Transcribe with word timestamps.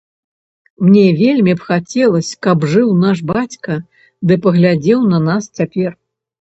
Мне 0.85 1.03
вельмі 1.19 1.53
б 1.59 1.67
хацелася, 1.67 2.39
каб 2.47 2.67
жыў 2.73 2.89
наш 3.05 3.23
бацька 3.35 3.79
ды 4.29 4.41
паглядзеў 4.49 4.99
на 5.15 5.25
нас 5.31 5.43
цяпер. 5.57 5.91